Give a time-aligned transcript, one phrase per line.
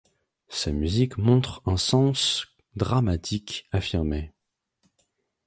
[0.47, 4.33] Sa musique montre un sens dramatique affirmé.